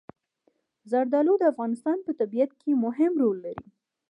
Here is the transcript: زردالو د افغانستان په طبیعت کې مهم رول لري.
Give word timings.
زردالو 0.91 1.33
د 1.39 1.43
افغانستان 1.53 1.97
په 2.05 2.11
طبیعت 2.19 2.51
کې 2.61 2.81
مهم 2.85 3.11
رول 3.21 3.37
لري. 3.45 3.67